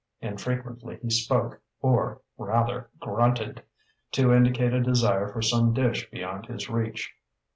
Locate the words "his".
6.47-6.71